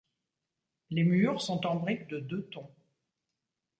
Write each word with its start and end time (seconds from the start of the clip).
Les 0.89 1.03
murs 1.03 1.43
sont 1.43 1.67
en 1.67 1.75
briques 1.75 2.07
de 2.07 2.19
deux 2.19 2.43
tons. 2.49 2.71